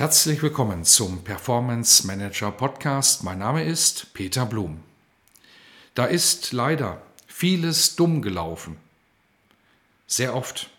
[0.00, 3.22] Herzlich willkommen zum Performance Manager Podcast.
[3.22, 4.82] Mein Name ist Peter Blum.
[5.94, 8.78] Da ist leider vieles dumm gelaufen.
[10.06, 10.70] Sehr oft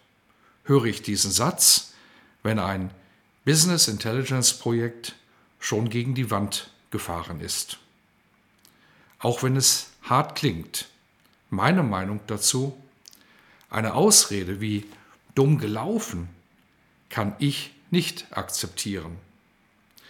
[0.63, 1.94] höre ich diesen Satz,
[2.41, 2.89] wenn ein
[3.45, 5.13] Business Intelligence Projekt
[5.59, 7.77] schon gegen die Wand gefahren ist.
[9.19, 10.89] Auch wenn es hart klingt,
[11.52, 12.75] meine Meinung dazu,
[13.69, 14.88] eine Ausrede wie
[15.35, 16.27] dumm gelaufen
[17.11, 19.17] kann ich nicht akzeptieren.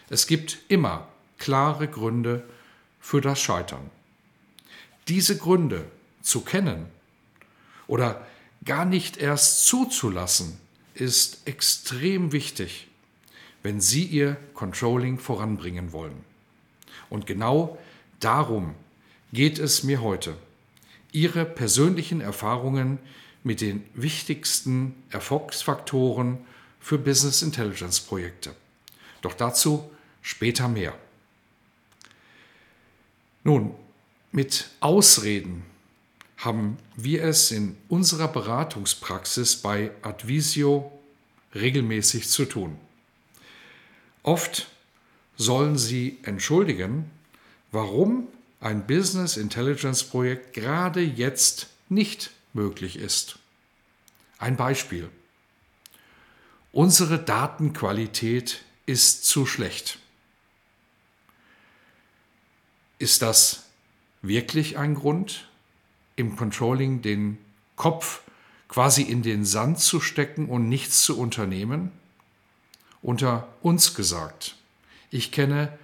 [0.09, 2.44] Es gibt immer klare Gründe
[3.02, 3.89] für das Scheitern.
[5.08, 5.86] Diese Gründe
[6.22, 6.86] zu kennen
[7.88, 8.26] oder
[8.64, 10.58] gar nicht erst zuzulassen,
[10.94, 12.88] ist extrem wichtig,
[13.64, 16.23] wenn Sie Ihr Controlling voranbringen wollen.
[17.09, 17.78] Und genau
[18.20, 18.76] darum
[19.33, 20.36] geht es mir heute.
[21.11, 23.00] Ihre persönlichen Erfahrungen
[23.44, 26.38] mit den wichtigsten Erfolgsfaktoren
[26.82, 28.54] für Business Intelligence Projekte.
[29.22, 29.90] Doch dazu
[30.22, 30.98] später mehr.
[33.44, 33.73] Nun,
[34.32, 35.64] mit Ausreden
[36.38, 40.92] haben wir es in unserer Beratungspraxis bei Advisio
[41.54, 42.78] regelmäßig zu tun.
[44.23, 44.68] Oft
[45.38, 47.10] sollen sie entschuldigen,
[47.72, 48.28] warum
[48.60, 53.40] ein Business Intelligence Projekt gerade jetzt nicht möglich ist.
[54.38, 55.10] Ein Beispiel.
[56.73, 60.00] Unsere Datenqualität ist zu schlecht.
[62.98, 63.65] Ist das
[64.21, 65.49] wirklich ein Grund,
[66.15, 67.37] im Controlling den
[67.76, 68.21] Kopf
[68.70, 71.92] quasi in den Sand zu stecken und nichts zu unternehmen?
[73.02, 74.55] Unter uns gesagt,
[75.10, 75.77] ich kenne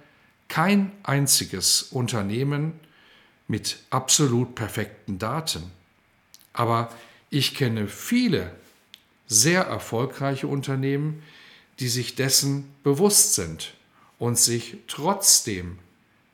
[0.48, 2.80] kein einziges Unternehmen
[3.46, 5.70] mit absolut perfekten Daten,
[6.54, 6.90] aber
[7.28, 8.54] ich kenne viele
[9.28, 11.22] sehr erfolgreiche Unternehmen,
[11.78, 13.74] die sich dessen bewusst sind
[14.18, 15.78] und sich trotzdem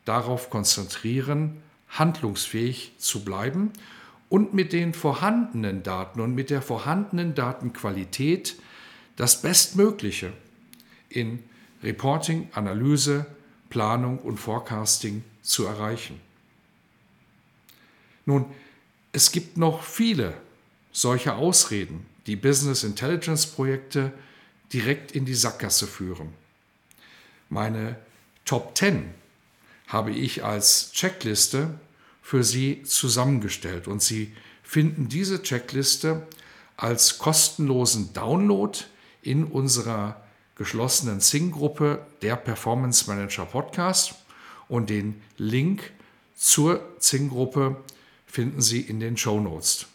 [0.04, 3.72] darauf konzentrieren, handlungsfähig zu bleiben
[4.28, 8.56] und mit den vorhandenen Daten und mit der vorhandenen Datenqualität
[9.16, 10.32] das Bestmögliche
[11.08, 11.42] in
[11.82, 13.26] Reporting, Analyse,
[13.70, 16.20] Planung und Forecasting zu erreichen.
[18.26, 18.46] Nun,
[19.12, 20.34] es gibt noch viele
[20.90, 24.12] solche Ausreden, die Business Intelligence Projekte
[24.72, 26.32] direkt in die Sackgasse führen.
[27.48, 27.96] Meine
[28.44, 29.10] Top 10
[29.88, 31.78] habe ich als Checkliste
[32.22, 36.26] für Sie zusammengestellt und Sie finden diese Checkliste
[36.76, 38.78] als kostenlosen Download
[39.22, 40.20] in unserer
[40.56, 44.14] geschlossenen Zing-Gruppe der Performance Manager Podcast
[44.68, 45.92] und den Link
[46.36, 47.76] zur Zing-Gruppe
[48.26, 49.86] finden Sie in den Show Notes.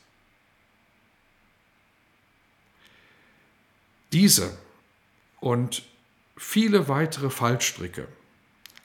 [4.12, 4.58] Diese
[5.40, 5.84] und
[6.36, 8.08] viele weitere Fallstricke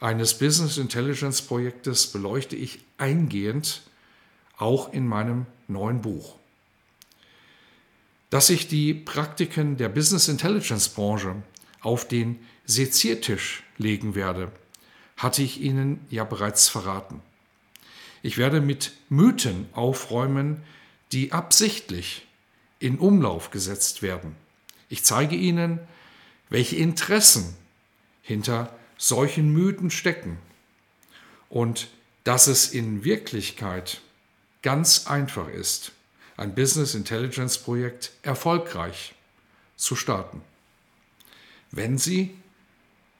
[0.00, 3.82] eines Business Intelligence Projektes beleuchte ich eingehend
[4.58, 6.36] auch in meinem neuen Buch.
[8.28, 11.36] Dass ich die Praktiken der Business Intelligence Branche
[11.80, 14.52] auf den Seziertisch legen werde,
[15.16, 17.22] hatte ich Ihnen ja bereits verraten.
[18.22, 20.62] Ich werde mit Mythen aufräumen,
[21.12, 22.26] die absichtlich
[22.78, 24.36] in Umlauf gesetzt werden.
[24.94, 25.80] Ich zeige Ihnen,
[26.50, 27.56] welche Interessen
[28.22, 30.38] hinter solchen Mythen stecken
[31.48, 31.88] und
[32.22, 34.02] dass es in Wirklichkeit
[34.62, 35.90] ganz einfach ist,
[36.36, 39.16] ein Business Intelligence Projekt erfolgreich
[39.74, 40.42] zu starten,
[41.72, 42.32] wenn Sie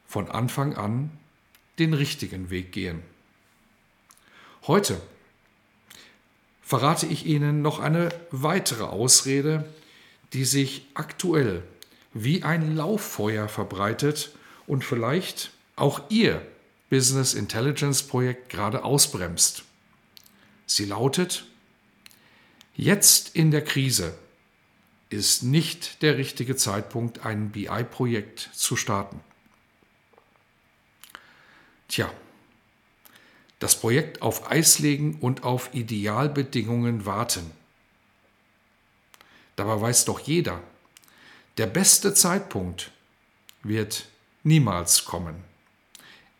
[0.06, 1.10] von Anfang an
[1.80, 3.02] den richtigen Weg gehen.
[4.68, 5.00] Heute
[6.62, 9.64] verrate ich Ihnen noch eine weitere Ausrede,
[10.34, 11.62] die sich aktuell
[12.12, 14.32] wie ein Lauffeuer verbreitet
[14.66, 16.44] und vielleicht auch Ihr
[16.90, 19.64] Business Intelligence Projekt gerade ausbremst.
[20.66, 21.46] Sie lautet,
[22.74, 24.14] jetzt in der Krise
[25.08, 29.20] ist nicht der richtige Zeitpunkt, ein BI-Projekt zu starten.
[31.88, 32.12] Tja,
[33.60, 37.52] das Projekt auf Eis legen und auf Idealbedingungen warten–
[39.56, 40.60] Dabei weiß doch jeder,
[41.58, 42.90] der beste Zeitpunkt
[43.62, 44.06] wird
[44.42, 45.36] niemals kommen.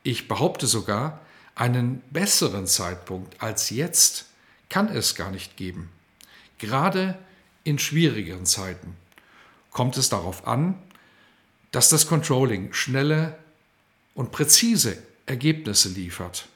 [0.03, 1.21] Ich behaupte sogar,
[1.55, 4.27] einen besseren Zeitpunkt als jetzt
[4.69, 5.91] kann es gar nicht geben.
[6.59, 7.17] Gerade
[7.63, 8.97] in schwierigen Zeiten
[9.71, 10.83] kommt es darauf an,
[11.71, 13.39] dass das Controlling schnelle
[14.15, 16.49] und präzise Ergebnisse liefert.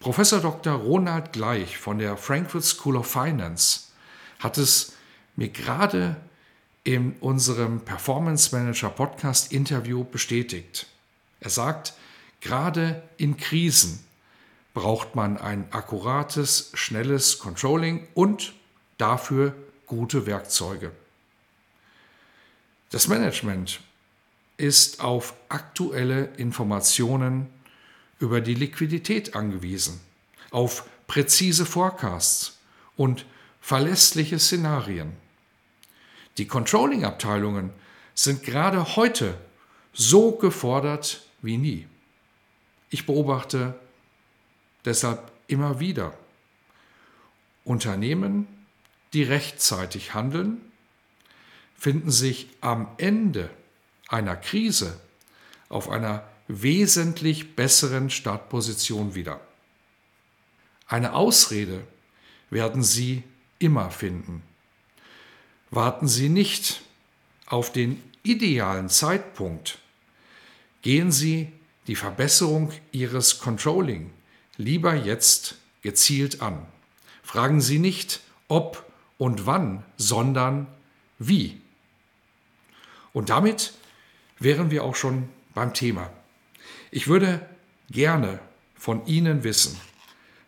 [0.00, 0.74] Professor Dr.
[0.74, 3.88] Ronald Gleich von der Frankfurt School of Finance
[4.38, 4.92] hat es
[5.38, 6.16] mir gerade
[6.82, 10.88] in unserem Performance Manager Podcast Interview bestätigt.
[11.38, 11.94] Er sagt,
[12.40, 14.00] gerade in Krisen
[14.74, 18.52] braucht man ein akkurates, schnelles Controlling und
[18.96, 19.54] dafür
[19.86, 20.90] gute Werkzeuge.
[22.90, 23.78] Das Management
[24.56, 27.46] ist auf aktuelle Informationen
[28.18, 30.00] über die Liquidität angewiesen,
[30.50, 32.58] auf präzise Forecasts
[32.96, 33.24] und
[33.60, 35.27] verlässliche Szenarien.
[36.38, 37.70] Die Controlling-Abteilungen
[38.14, 39.36] sind gerade heute
[39.92, 41.86] so gefordert wie nie.
[42.90, 43.78] Ich beobachte
[44.84, 46.16] deshalb immer wieder
[47.64, 48.46] Unternehmen,
[49.12, 50.60] die rechtzeitig handeln,
[51.76, 53.50] finden sich am Ende
[54.08, 54.98] einer Krise
[55.68, 59.40] auf einer wesentlich besseren Startposition wieder.
[60.86, 61.86] Eine Ausrede
[62.48, 63.22] werden Sie
[63.58, 64.42] immer finden.
[65.70, 66.82] Warten Sie nicht
[67.46, 69.78] auf den idealen Zeitpunkt.
[70.82, 71.52] Gehen Sie
[71.86, 74.10] die Verbesserung Ihres Controlling
[74.56, 76.66] lieber jetzt gezielt an.
[77.22, 78.84] Fragen Sie nicht, ob
[79.18, 80.66] und wann, sondern
[81.18, 81.60] wie.
[83.12, 83.72] Und damit
[84.38, 86.10] wären wir auch schon beim Thema.
[86.90, 87.46] Ich würde
[87.90, 88.38] gerne
[88.76, 89.78] von Ihnen wissen,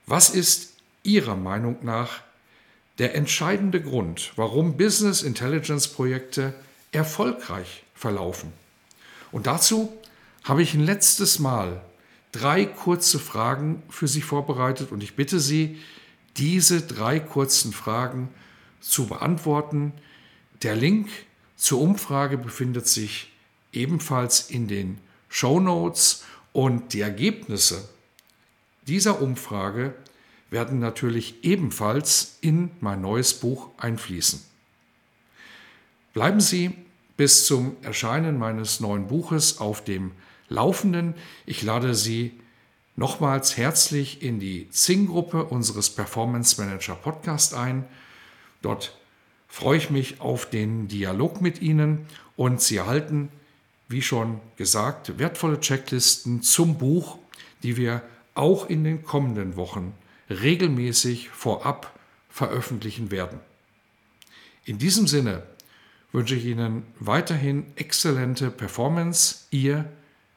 [0.07, 2.23] was ist Ihrer Meinung nach
[3.01, 6.53] der entscheidende Grund, warum Business Intelligence Projekte
[6.93, 8.53] erfolgreich verlaufen?
[9.33, 9.91] Und dazu
[10.45, 11.81] habe ich ein letztes Mal
[12.31, 15.79] drei kurze Fragen für Sie vorbereitet und ich bitte Sie,
[16.37, 18.29] diese drei kurzen Fragen
[18.83, 19.95] zu beantworten.
[20.63, 21.09] Der Link
[21.57, 23.33] zur Umfrage befindet sich
[23.73, 24.99] ebenfalls in den
[25.31, 27.89] Show Notes und die Ergebnisse
[28.87, 29.95] dieser Umfrage
[30.51, 34.43] werden natürlich ebenfalls in mein neues Buch einfließen.
[36.13, 36.73] Bleiben Sie
[37.17, 40.13] bis zum Erscheinen meines neuen Buches auf dem
[40.49, 41.15] Laufenden.
[41.47, 42.33] Ich lade Sie
[42.97, 47.85] nochmals herzlich in die Zing-Gruppe unseres Performance Manager Podcast ein.
[48.61, 48.99] Dort
[49.47, 52.07] freue ich mich auf den Dialog mit Ihnen
[52.37, 53.31] und Sie erhalten
[53.91, 57.19] wie schon gesagt, wertvolle Checklisten zum Buch,
[57.65, 58.03] die wir
[58.35, 59.93] auch in den kommenden Wochen
[60.31, 61.99] regelmäßig vorab
[62.31, 63.41] veröffentlichen werden.
[64.65, 65.43] In diesem Sinne
[66.13, 69.47] wünsche ich Ihnen weiterhin exzellente Performance.
[69.51, 69.91] Ihr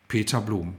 [0.07, 0.75] Peter Blum.